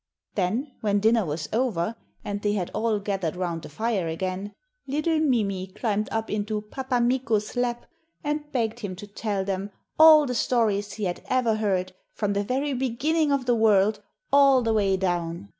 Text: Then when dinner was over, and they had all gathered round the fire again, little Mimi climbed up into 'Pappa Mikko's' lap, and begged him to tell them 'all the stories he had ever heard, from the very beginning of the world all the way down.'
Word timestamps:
Then 0.33 0.71
when 0.81 0.99
dinner 0.99 1.27
was 1.27 1.47
over, 1.53 1.95
and 2.25 2.41
they 2.41 2.53
had 2.53 2.71
all 2.73 2.97
gathered 2.99 3.35
round 3.35 3.61
the 3.61 3.69
fire 3.69 4.07
again, 4.07 4.51
little 4.87 5.19
Mimi 5.19 5.67
climbed 5.67 6.09
up 6.11 6.27
into 6.27 6.61
'Pappa 6.63 6.99
Mikko's' 6.99 7.55
lap, 7.55 7.85
and 8.23 8.51
begged 8.51 8.79
him 8.79 8.95
to 8.95 9.05
tell 9.05 9.45
them 9.45 9.69
'all 9.99 10.25
the 10.25 10.33
stories 10.33 10.93
he 10.93 11.03
had 11.03 11.21
ever 11.27 11.57
heard, 11.57 11.93
from 12.15 12.33
the 12.33 12.43
very 12.43 12.73
beginning 12.73 13.31
of 13.31 13.45
the 13.45 13.53
world 13.53 14.01
all 14.33 14.63
the 14.63 14.73
way 14.73 14.97
down.' 14.97 15.49